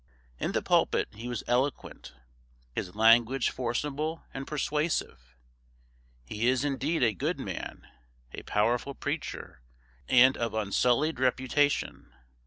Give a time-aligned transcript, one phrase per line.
[0.39, 2.15] In the pulpit he was eloquent;
[2.73, 5.35] his language forcible and persuasive.
[6.25, 7.85] He is indeed a good man,
[8.33, 9.61] a powerful preacher,
[10.09, 12.11] and of unsullied reputation.